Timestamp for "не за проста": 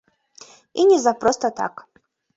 0.91-1.55